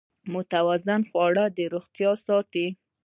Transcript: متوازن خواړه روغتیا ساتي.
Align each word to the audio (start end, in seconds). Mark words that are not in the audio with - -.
متوازن 0.33 1.01
خواړه 1.09 1.43
روغتیا 1.73 2.11
ساتي. 2.25 2.67